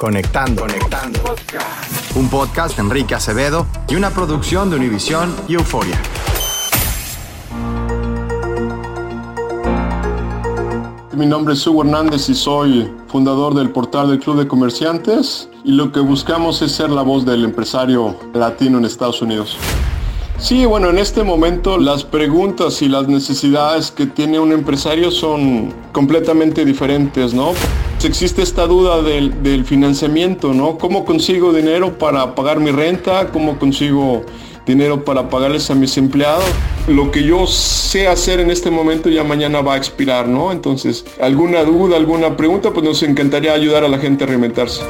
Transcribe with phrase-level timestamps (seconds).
[0.00, 1.20] Conectando, conectando.
[2.14, 6.00] Un podcast de Enrique Acevedo y una producción de Univisión y Euforia.
[11.12, 15.72] Mi nombre es Hugo Hernández y soy fundador del portal del Club de Comerciantes y
[15.72, 19.58] lo que buscamos es ser la voz del empresario latino en Estados Unidos.
[20.38, 25.74] Sí, bueno, en este momento las preguntas y las necesidades que tiene un empresario son
[25.92, 27.52] completamente diferentes, ¿no?
[28.02, 30.78] Existe esta duda del, financiamiento, ¿no?
[30.78, 33.28] ¿Cómo consigo dinero para pagar mi renta?
[33.28, 34.24] ¿Cómo consigo
[34.64, 36.44] dinero para pagarles a mis empleados?
[36.88, 40.50] Lo que yo sé hacer en este momento ya mañana va a expirar, ¿no?
[40.50, 44.80] Entonces, alguna duda, alguna pregunta, pues nos encantaría ayudar a la gente a reinventarse.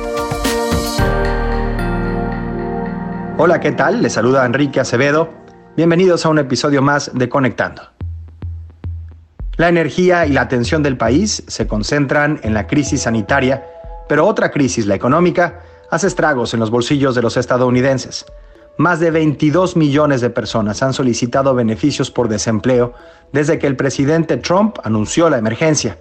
[3.38, 4.03] Hola, ¿qué tal?
[4.03, 5.31] Les saluda Enrique Acevedo.
[5.76, 8.00] Bienvenidos a un episodio más de Conectando.
[9.60, 13.66] La energía y la atención del país se concentran en la crisis sanitaria,
[14.09, 15.60] pero otra crisis, la económica,
[15.91, 18.25] hace estragos en los bolsillos de los estadounidenses.
[18.78, 22.94] Más de 22 millones de personas han solicitado beneficios por desempleo
[23.34, 25.99] desde que el presidente Trump anunció la emergencia.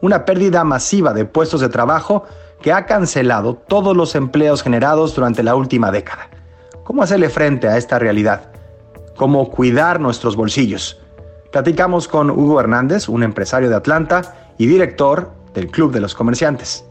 [0.00, 2.24] Una pérdida masiva de puestos de trabajo
[2.60, 6.28] que ha cancelado todos los empleos generados durante la última década.
[6.82, 8.50] ¿Cómo hacerle frente a esta realidad?
[9.14, 11.05] ¿Cómo cuidar nuestros bolsillos?
[11.56, 16.84] Platicamos con Hugo Hernández, un empresario de Atlanta y director del Club de los Comerciantes.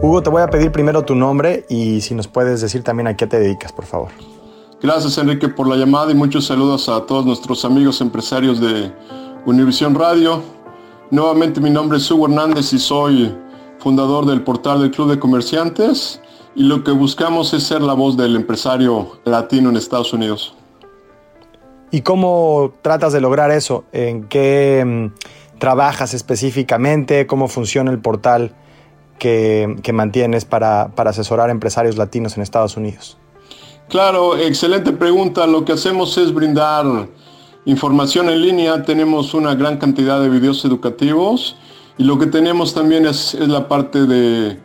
[0.00, 3.16] Hugo, te voy a pedir primero tu nombre y si nos puedes decir también a
[3.18, 4.08] qué te dedicas, por favor.
[4.80, 8.90] Gracias Enrique por la llamada y muchos saludos a todos nuestros amigos empresarios de
[9.44, 10.40] Univisión Radio.
[11.10, 13.36] Nuevamente mi nombre es Hugo Hernández y soy
[13.80, 16.22] fundador del portal del Club de Comerciantes
[16.54, 20.54] y lo que buscamos es ser la voz del empresario latino en Estados Unidos.
[21.94, 23.84] ¿Y cómo tratas de lograr eso?
[23.92, 27.28] ¿En qué mm, trabajas específicamente?
[27.28, 28.52] ¿Cómo funciona el portal
[29.20, 33.16] que, que mantienes para, para asesorar a empresarios latinos en Estados Unidos?
[33.88, 35.46] Claro, excelente pregunta.
[35.46, 36.84] Lo que hacemos es brindar
[37.64, 38.82] información en línea.
[38.82, 41.56] Tenemos una gran cantidad de videos educativos
[41.96, 44.58] y lo que tenemos también es, es la parte de,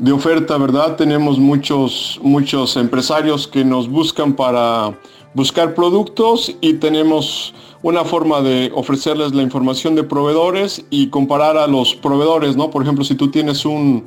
[0.00, 0.96] de, oferta, ¿verdad?
[0.96, 4.98] Tenemos muchos, muchos empresarios que nos buscan para
[5.34, 11.66] buscar productos y tenemos una forma de ofrecerles la información de proveedores y comparar a
[11.66, 12.70] los proveedores, ¿no?
[12.70, 14.04] Por ejemplo, si tú tienes un,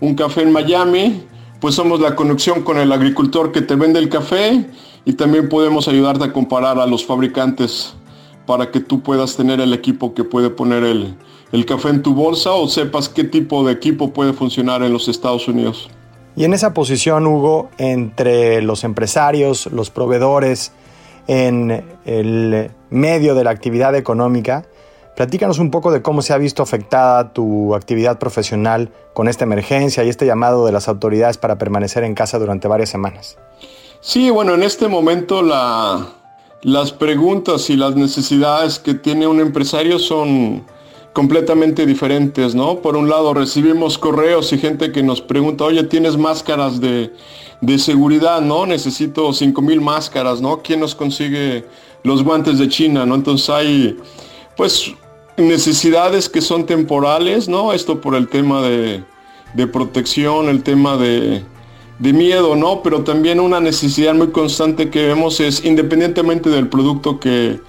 [0.00, 1.22] un café en Miami,
[1.60, 4.68] pues somos la conexión con el agricultor que te vende el café
[5.04, 7.94] y también podemos ayudarte a comparar a los fabricantes
[8.46, 11.14] para que tú puedas tener el equipo que puede poner el,
[11.52, 15.06] el, café en tu bolsa o sepas qué tipo de equipo puede funcionar en los
[15.06, 15.88] Estados Unidos.
[16.34, 20.72] Y en esa posición, Hugo, entre los empresarios, los proveedores,
[21.28, 24.64] en el medio de la actividad económica,
[25.16, 30.02] Platícanos un poco de cómo se ha visto afectada tu actividad profesional con esta emergencia
[30.04, 33.36] y este llamado de las autoridades para permanecer en casa durante varias semanas.
[34.00, 36.08] Sí, bueno, en este momento la,
[36.62, 40.64] las preguntas y las necesidades que tiene un empresario son
[41.12, 42.78] completamente diferentes, ¿no?
[42.80, 47.12] Por un lado recibimos correos y gente que nos pregunta, oye, ¿tienes máscaras de,
[47.60, 48.40] de seguridad?
[48.40, 50.62] No, necesito 5.000 máscaras, ¿no?
[50.62, 51.64] ¿Quién nos consigue
[52.02, 53.14] los guantes de China, ¿no?
[53.14, 53.96] Entonces hay,
[54.56, 54.94] pues,
[55.36, 57.72] necesidades que son temporales, ¿no?
[57.72, 59.04] Esto por el tema de,
[59.72, 61.44] protección, el tema de,
[61.98, 62.82] miedo, ¿no?
[62.82, 67.60] Pero también una necesidad muy constante que vemos es, independientemente del producto que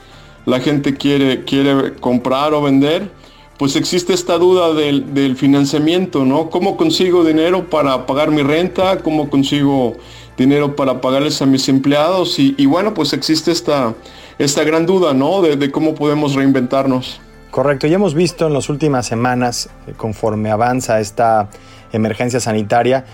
[0.46, 3.12] la gente quiere, quiere comprar o vender,
[3.58, 6.50] pues existe esta duda del, financiamiento, ¿no?
[6.50, 8.98] ¿Cómo consigo dinero para pagar mi renta?
[9.00, 9.96] ¿Cómo consigo
[10.38, 12.40] dinero para pagarles a mis empleados?
[12.40, 13.94] Y, bueno, pues existe esta,
[14.40, 15.42] esta gran duda, ¿no?
[15.42, 17.22] de cómo podemos reinventarnos.
[17.54, 21.52] Correcto, ya hemos visto en las últimas semanas, eh, conforme avanza esta
[21.92, 23.06] emergencia sanitaria,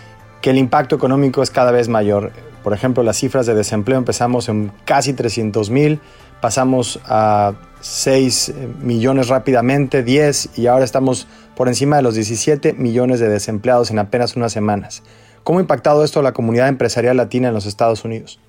[0.42, 2.32] que el impacto económico es cada vez mayor.
[2.64, 6.00] Por ejemplo, las cifras de desempleo empezamos en casi 300 mil,
[6.42, 12.74] pasamos a 6 eh, millones rápidamente, 10 y ahora estamos por encima de los 17
[12.74, 15.04] millones de desempleados en apenas unas semanas.
[15.44, 18.40] ¿Cómo ha impactado esto a la comunidad empresarial latina en los Estados Unidos?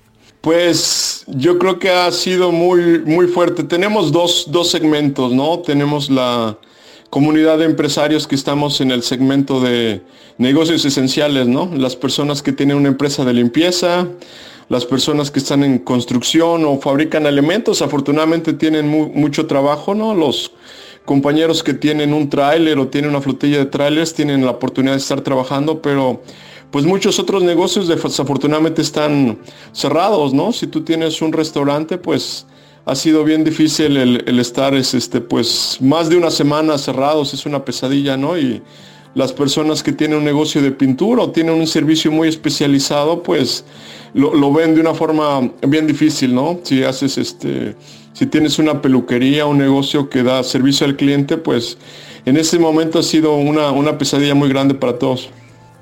[0.41, 3.63] Pues yo creo que ha sido muy, muy fuerte.
[3.63, 5.59] Tenemos dos, dos segmentos, ¿no?
[5.59, 6.57] Tenemos la
[7.11, 10.01] comunidad de empresarios que estamos en el segmento de
[10.37, 11.69] negocios esenciales, ¿no?
[11.75, 14.07] Las personas que tienen una empresa de limpieza,
[14.69, 20.13] las personas que están en construcción o fabrican elementos, afortunadamente tienen mucho trabajo, ¿no?
[20.13, 20.51] Los
[21.05, 24.99] compañeros que tienen un tráiler o tienen una flotilla de trailers tienen la oportunidad de
[24.99, 26.21] estar trabajando, pero
[26.71, 29.39] pues muchos otros negocios desafortunadamente están
[29.73, 30.53] cerrados, ¿no?
[30.53, 32.45] Si tú tienes un restaurante, pues
[32.85, 37.45] ha sido bien difícil el, estar, es, este, pues más de una semana cerrados, es
[37.45, 38.37] una pesadilla, ¿no?
[38.37, 38.61] Y
[39.13, 43.65] las personas que tienen un negocio de pintura o tienen un servicio muy especializado, pues
[44.13, 46.59] lo, ven de una forma bien difícil, ¿no?
[46.63, 47.75] Si haces este,
[48.13, 51.77] si tienes una peluquería, un negocio que da servicio al cliente, pues
[52.25, 55.29] en ese momento ha sido una, una pesadilla muy grande para todos.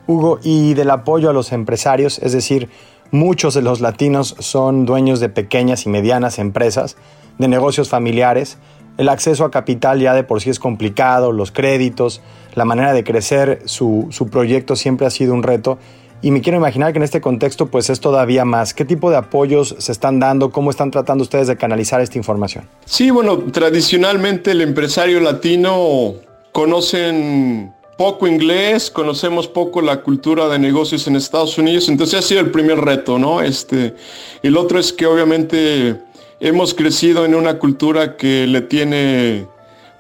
[0.08, 2.70] Hugo, y del apoyo a los empresarios, es decir,
[3.12, 6.98] muchos de los latinos son dueños de pequeñas y medianas empresas,
[7.38, 8.58] de negocios familiares.
[9.00, 12.20] El acceso a capital ya de por sí es complicado, los créditos,
[12.54, 15.78] la manera de crecer su, proyecto siempre ha sido un reto.
[16.22, 18.74] Y me quiero imaginar que en este contexto pues es todavía más.
[18.74, 20.52] ¿Qué tipo de apoyos se están dando?
[20.52, 22.66] ¿Cómo están tratando ustedes de canalizar esta información?
[22.84, 26.16] Sí, bueno, tradicionalmente el empresario latino
[26.52, 32.42] conocen poco inglés, conocemos poco la cultura de negocios en Estados Unidos, entonces ha sido
[32.42, 33.42] el primer reto, ¿no?
[33.42, 33.96] Este,
[34.44, 36.09] el otro es que obviamente
[36.40, 39.48] hemos crecido en una cultura que le tiene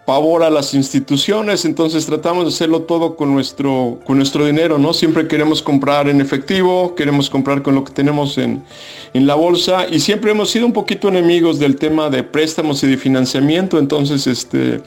[0.09, 4.91] pavor a las instituciones, entonces tratamos de hacerlo todo con nuestro, con nuestro dinero, ¿no?
[4.91, 8.63] Siempre queremos comprar en efectivo, queremos comprar con lo que tenemos en,
[9.13, 12.87] en la bolsa y siempre hemos sido un poquito enemigos del tema de préstamos y
[12.87, 14.81] de financiamiento, entonces, este,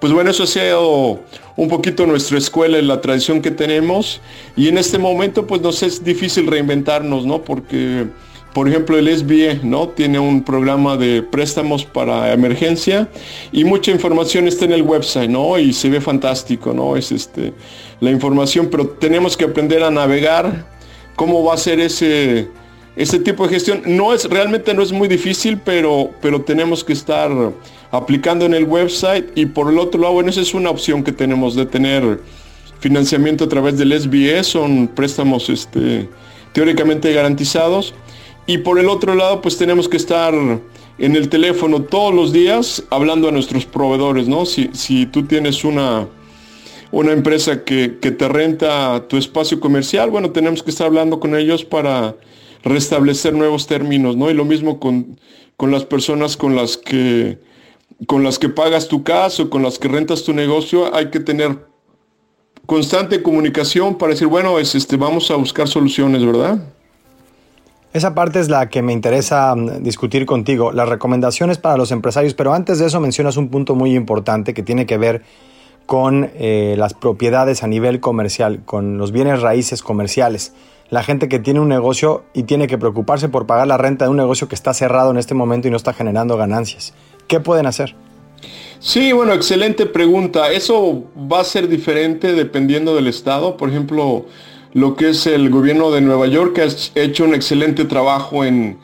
[0.00, 1.20] pues bueno, eso ha sido
[1.54, 4.22] un poquito nuestra escuela y la tradición que tenemos
[4.56, 7.42] y en este momento pues nos es difícil reinventarnos, ¿no?
[7.42, 8.06] Porque
[8.52, 9.88] por ejemplo, el SBE, ¿no?
[9.88, 13.08] Tiene un programa de préstamos para emergencia
[13.50, 15.58] y mucha información está en el website, ¿no?
[15.58, 16.96] Y se ve fantástico, ¿no?
[16.96, 17.54] Es este,
[18.00, 20.66] la información, pero tenemos que aprender a navegar
[21.16, 22.48] cómo va a ser ese,
[22.94, 23.82] ese tipo de gestión.
[23.86, 27.30] No es, realmente no es muy difícil, pero, pero tenemos que estar
[27.90, 31.12] aplicando en el website y por el otro lado, bueno, esa es una opción que
[31.12, 32.20] tenemos de tener
[32.80, 36.08] financiamiento a través del SBE, son préstamos este,
[36.52, 37.94] teóricamente garantizados
[38.46, 42.84] y por el otro lado, pues tenemos que estar en el teléfono todos los días
[42.90, 44.46] hablando a nuestros proveedores, ¿no?
[44.46, 46.08] Si, si tú tienes una,
[46.90, 51.64] una empresa que, te renta tu espacio comercial, bueno, tenemos que estar hablando con ellos
[51.64, 52.16] para
[52.62, 54.30] restablecer nuevos términos, ¿no?
[54.30, 55.18] Y lo mismo con,
[55.56, 57.38] con las personas con las que
[58.06, 61.20] con las que pagas tu casa o con las que rentas tu negocio, hay que
[61.20, 61.66] tener
[62.66, 66.58] constante comunicación para decir, bueno, es, este, vamos a buscar soluciones, ¿verdad?
[67.92, 72.32] Esa parte es la que me interesa mm, discutir contigo, las recomendaciones para los empresarios,
[72.34, 75.22] pero antes de eso mencionas un punto muy importante que tiene que ver
[75.84, 80.54] con eh, las propiedades a nivel comercial, con los bienes raíces comerciales.
[80.88, 84.10] La gente que tiene un negocio y tiene que preocuparse por pagar la renta de
[84.10, 86.94] un negocio que está cerrado en este momento y no está generando ganancias.
[87.28, 87.94] ¿Qué pueden hacer?
[88.78, 90.50] Sí, bueno, excelente pregunta.
[90.50, 93.56] Eso va a ser diferente dependiendo del estado.
[93.56, 94.26] Por ejemplo,
[94.74, 98.78] lo que es el gobierno de Nueva York, que ha hecho un excelente trabajo en,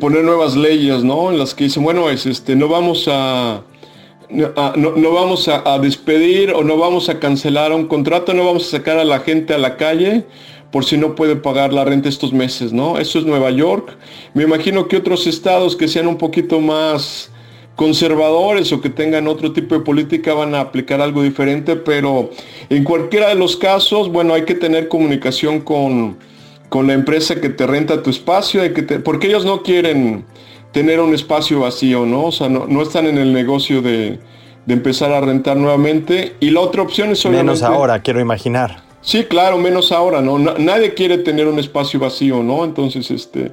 [0.00, 1.30] poner nuevas leyes, ¿no?
[1.30, 3.62] En las que dicen, bueno, es, este, no vamos a,
[4.30, 8.98] no, vamos a, despedir o no vamos a cancelar un contrato, no vamos a sacar
[8.98, 10.24] a la gente a la calle
[10.72, 12.98] por si no puede pagar la renta estos meses, ¿no?
[12.98, 13.96] Eso es Nueva York.
[14.34, 17.30] Me imagino que otros estados que sean un poquito más
[17.76, 22.30] conservadores o que tengan otro tipo de política van a aplicar algo diferente, pero
[22.70, 26.16] en cualquiera de los casos, bueno, hay que tener comunicación con,
[26.70, 30.24] con la empresa que te renta tu espacio, hay que porque ellos no quieren
[30.72, 32.24] tener un espacio vacío, ¿no?
[32.24, 34.18] O sea, no, no están en el negocio de,
[34.66, 36.34] de, empezar a rentar nuevamente.
[36.40, 37.52] Y la otra opción es obviamente...
[37.52, 38.82] Menos ahora, quiero imaginar.
[39.00, 40.38] Sí, claro, menos ahora, ¿no?
[40.38, 42.64] Nadie quiere tener un espacio vacío, ¿no?
[42.64, 43.52] Entonces, este,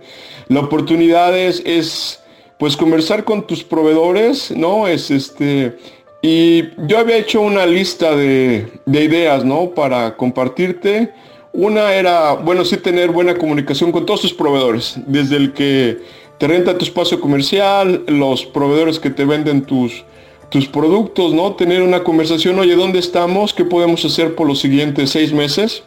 [0.49, 2.22] la oportunidad es, es
[2.63, 4.87] pues conversar con tus proveedores, ¿no?
[4.87, 5.75] Es este,
[6.21, 9.71] y yo había hecho una lista de, de ideas, ¿no?
[9.71, 11.11] Para compartirte.
[11.51, 15.97] Una era, bueno, sí tener buena comunicación con todos tus proveedores, desde el que
[16.37, 20.05] te renta tu espacio comercial, los proveedores que te venden tus,
[20.47, 21.55] tus productos, ¿no?
[21.55, 23.53] Tener una conversación, oye, ¿dónde estamos?
[23.53, 25.83] ¿Qué podemos hacer por los siguientes seis meses?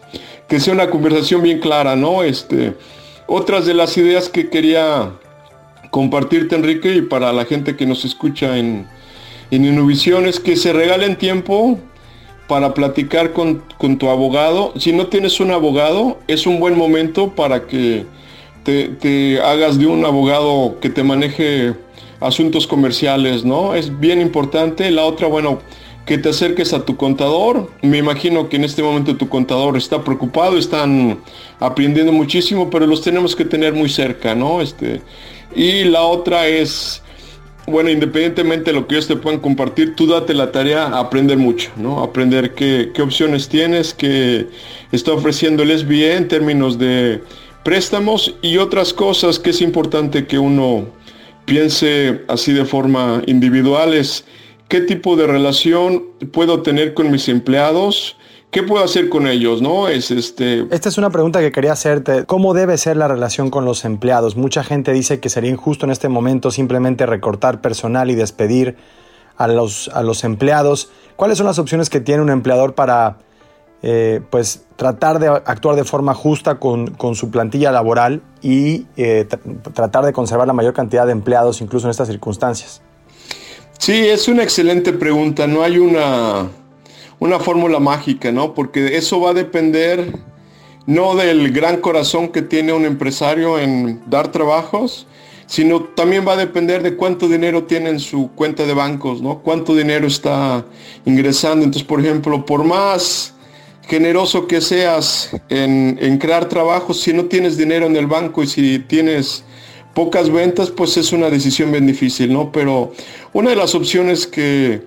[0.46, 2.22] Que sea una conversación bien clara, ¿no?
[2.22, 2.74] Este,
[3.26, 5.14] otras de las ideas que quería
[5.96, 8.86] compartirte, Enrique, y para la gente que nos escucha en,
[9.50, 11.78] en Innovisión es que se regalen tiempo
[12.48, 13.62] para platicar con,
[13.98, 14.74] tu abogado.
[14.76, 18.04] Si no tienes un abogado, es un buen momento para que
[18.62, 21.72] te, hagas de un abogado que te maneje
[22.20, 23.74] asuntos comerciales, ¿no?
[23.74, 24.90] Es bien importante.
[24.90, 25.60] La otra, bueno,
[26.06, 27.70] que te acerques a tu contador.
[27.82, 31.18] Me imagino que en este momento tu contador está preocupado, están
[31.58, 34.62] aprendiendo muchísimo, pero los tenemos que tener muy cerca, ¿no?
[34.62, 35.02] Este,
[35.54, 37.02] y la otra es
[37.66, 41.36] bueno, independientemente de lo que ellos te puedan compartir, tú date la tarea a aprender
[41.36, 42.00] mucho, ¿no?
[42.02, 44.46] Aprender qué, opciones tienes, qué
[44.92, 47.22] está ofreciendo el SBA en términos de
[47.64, 50.86] préstamos y otras cosas que es importante que uno
[51.44, 53.94] piense así de forma individual
[54.68, 58.16] qué tipo de relación puedo tener con mis empleados,
[58.50, 59.60] ¿Qué puedo hacer con ellos?
[59.60, 59.88] ¿no?
[59.88, 60.66] Es este...
[60.70, 62.24] Esta es una pregunta que quería hacerte.
[62.24, 64.36] ¿Cómo debe ser la relación con los empleados?
[64.36, 68.76] Mucha gente dice que sería injusto en este momento simplemente recortar personal y despedir
[69.36, 70.90] a los, a los empleados.
[71.16, 73.18] ¿Cuáles son las opciones que tiene un empleador para
[73.82, 79.26] eh, pues, tratar de actuar de forma justa con, con su plantilla laboral y eh,
[79.74, 82.80] tratar de conservar la mayor cantidad de empleados incluso en estas circunstancias?
[83.78, 85.46] Sí, es una excelente pregunta.
[85.46, 86.50] No hay una
[87.18, 88.54] una fórmula mágica, ¿no?
[88.54, 90.12] Porque eso va a depender
[90.86, 95.06] no del gran corazón que tiene un empresario en dar trabajos,
[95.46, 99.38] sino también va a depender de cuánto dinero tiene en su cuenta de bancos, ¿no?
[99.38, 100.64] Cuánto dinero está
[101.04, 101.64] ingresando.
[101.64, 103.34] Entonces, por ejemplo, por más
[103.82, 108.46] generoso que seas en, en crear trabajos, si no tienes dinero en el banco y
[108.46, 109.44] si tienes
[109.96, 112.52] pocas ventas, pues es una decisión bien difícil, ¿no?
[112.52, 112.92] Pero
[113.32, 114.82] una de las opciones que,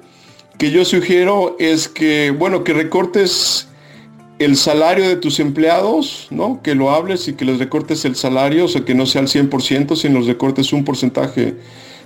[0.59, 3.67] que yo sugiero es que, bueno, que recortes
[4.37, 6.61] el salario de tus empleados, ¿no?
[6.61, 9.27] Que lo hables y que les recortes el salario, o sea, que no sea al
[9.27, 11.55] 100%, sino los recortes un porcentaje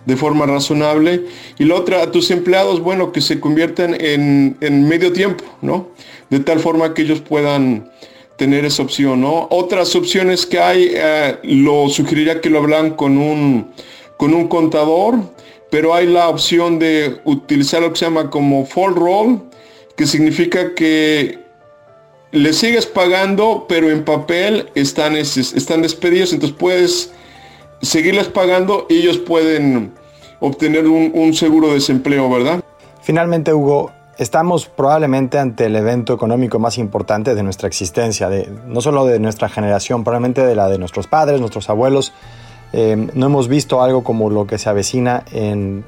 [0.06, 1.26] de forma razonable.
[1.60, 5.90] Y la otra, a tus empleados, bueno, que se conviertan en, medio tiempo, ¿no?
[6.30, 7.92] De tal forma que ellos puedan
[8.44, 9.48] tener esa opción, ¿no?
[9.52, 13.72] Otras opciones que hay, eh, lo sugeriría que lo hablan con un,
[14.18, 15.16] con un contador,
[15.72, 19.42] pero hay la opción de utilizar lo que se llama como fall roll,
[19.96, 21.40] que significa que
[22.34, 27.14] le sigues pagando, pero en papel están, están despedidos, entonces puedes
[27.82, 29.94] seguirles pagando y ellos pueden
[30.42, 32.62] obtener un, seguro de desempleo, ¿verdad?
[33.04, 38.82] Finalmente, Hugo, estamos probablemente ante el evento económico más importante de nuestra existencia, de, no
[38.82, 42.14] solo de nuestra generación, probablemente de la de nuestros padres, nuestros abuelos,
[42.74, 45.84] eh, no hemos visto algo como lo que se avecina en,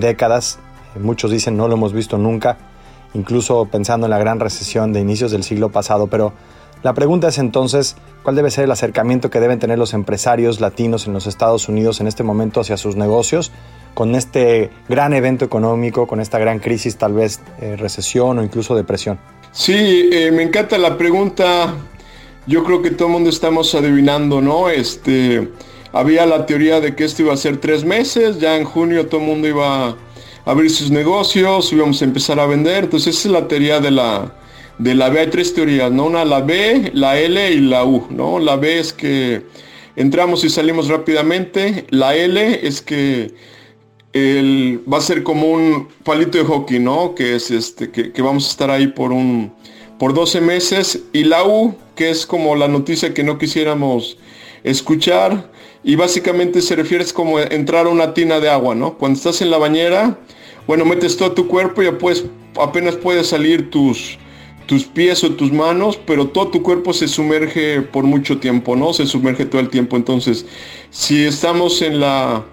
[0.00, 0.58] décadas.
[0.98, 2.56] Muchos dicen no lo hemos visto nunca,
[3.14, 6.06] incluso pensando en la gran recesión de inicios del siglo pasado.
[6.06, 6.32] Pero
[6.82, 11.06] la pregunta es entonces, ¿cuál debe ser el acercamiento que deben tener los empresarios latinos
[11.06, 13.52] en los Estados Unidos en este momento hacia sus negocios
[13.94, 18.74] con este gran evento económico, con esta gran crisis, tal vez eh, recesión o incluso
[18.74, 19.18] depresión?
[19.52, 21.74] Sí, eh, me encanta la pregunta.
[22.46, 24.68] Yo creo que todo el mundo estamos adivinando, ¿no?
[24.70, 25.48] Este,
[25.92, 29.20] había la teoría de que esto iba a ser tres meses, ya en junio todo
[29.20, 29.96] el mundo iba a
[30.44, 34.34] abrir sus negocios, íbamos a empezar a vender, entonces esa es la teoría de la,
[34.78, 36.06] de la B, hay tres teorías, ¿no?
[36.06, 38.38] Una, la B, la L y la U, ¿no?
[38.38, 39.42] La B es que
[39.94, 43.34] entramos y salimos rápidamente, la L es que
[44.12, 47.14] el, va a ser como un palito de hockey, ¿no?
[47.14, 49.52] Que es este, que, vamos a estar ahí por un,
[49.98, 54.18] por 12 meses, y la U, que es como la noticia que no quisiéramos
[54.64, 55.50] escuchar,
[55.84, 58.98] y básicamente se refiere como entrar a una tina de agua, ¿no?
[58.98, 60.18] Cuando estás en la bañera,
[60.66, 62.24] bueno, metes todo tu cuerpo y pues
[62.60, 64.16] apenas puedes salir tus,
[64.66, 68.92] tus pies o tus manos, pero todo tu cuerpo se sumerge por mucho tiempo, ¿no?
[68.92, 69.96] Se sumerge todo el tiempo.
[69.96, 70.46] Entonces,
[70.90, 72.44] si estamos en la,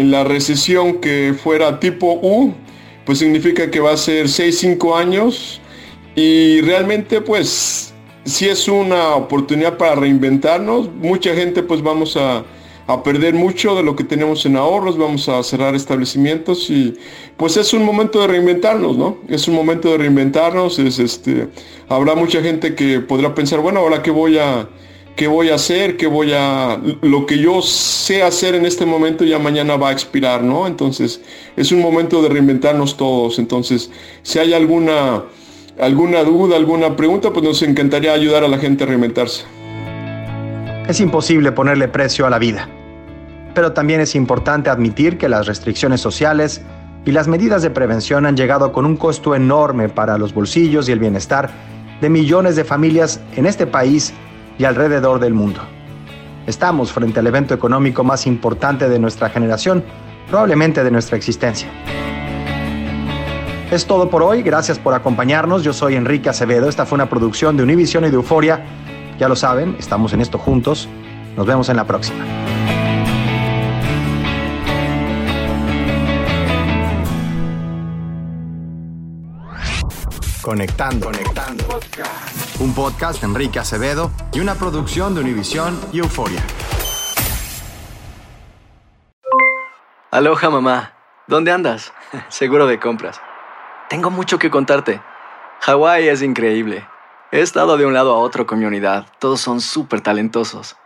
[0.00, 2.52] en la recesión que fuera tipo U,
[3.04, 5.60] pues significa que va a ser 6-5 años.
[6.16, 12.44] Y realmente pues si es una oportunidad para reinventarnos, mucha gente pues vamos a
[12.92, 16.94] a perder mucho de lo que tenemos en ahorros, vamos a cerrar establecimientos y
[17.36, 19.18] pues es un momento de reinventarnos, ¿no?
[19.28, 21.48] Es un momento de reinventarnos, es este,
[21.88, 24.68] habrá mucha gente que podrá pensar, bueno, ahora qué voy a,
[25.16, 29.24] qué voy a hacer, qué voy a, lo que yo sé hacer en este momento
[29.24, 30.66] ya mañana va a expirar, ¿no?
[30.66, 31.20] Entonces
[31.56, 33.90] es un momento de reinventarnos todos, entonces
[34.22, 35.24] si hay alguna,
[35.78, 39.44] alguna duda, alguna pregunta, pues nos encantaría ayudar a la gente a reinventarse.
[40.88, 42.68] Es imposible ponerle precio a la vida
[43.54, 46.62] pero también es importante admitir que las restricciones sociales
[47.04, 50.92] y las medidas de prevención han llegado con un costo enorme para los bolsillos y
[50.92, 51.50] el bienestar
[52.00, 54.12] de millones de familias en este país
[54.60, 55.62] y alrededor del mundo.
[56.46, 59.82] Estamos frente al evento económico más importante de nuestra generación,
[60.28, 61.66] probablemente de nuestra existencia.
[63.70, 65.64] Es todo por hoy, gracias por acompañarnos.
[65.64, 68.62] Yo soy Enrique Acevedo, esta fue una producción de Univision y de Euforia.
[69.18, 70.90] Ya lo saben, estamos en esto juntos.
[71.38, 72.22] Nos vemos en la próxima.
[80.42, 81.06] Conectando.
[81.06, 81.64] Conectando.
[82.60, 86.42] Un podcast de Enrique Acevedo y una producción de Univision y Euforia.
[90.10, 90.92] Aloha mamá.
[91.26, 91.94] ¿Dónde andas?
[92.28, 93.18] Seguro de compras.
[93.88, 95.00] Tengo mucho que contarte.
[95.60, 96.86] Hawái es increíble.
[97.32, 99.06] He estado de un lado a otro con mi unidad.
[99.20, 100.76] Todos son súper talentosos.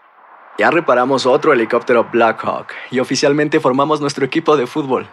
[0.56, 5.08] Ya reparamos otro helicóptero Blackhawk y oficialmente formamos nuestro equipo de fútbol.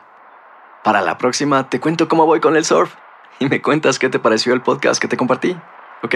[0.84, 2.94] Para la próxima te cuento cómo voy con el surf
[3.39, 5.58] y me cuentas qué te pareció el podcast que te compartí,
[6.03, 6.15] ¿ok?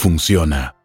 [0.01, 0.80] funciona.